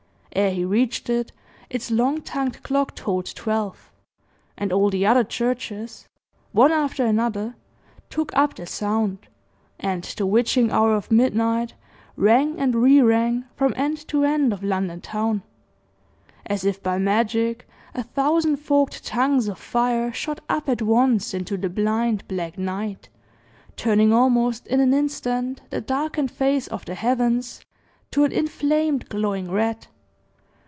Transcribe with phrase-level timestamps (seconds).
[0.33, 1.33] Ere he reached it,
[1.69, 3.91] its long tongued clock tolled twelve,
[4.57, 6.07] and all the other churches,
[6.53, 7.57] one after another,
[8.09, 9.27] took up the sound,
[9.77, 11.73] and the witching hour of midnight
[12.15, 15.43] rang and rerang from end to end of London town.
[16.45, 21.57] As if by magic, a thousand forked tongues of fire shot up at once into
[21.57, 23.09] the blind, black night,
[23.75, 27.59] turning almost in an instant the darkened face of the heavens
[28.11, 29.87] to an inflamed, glowing red.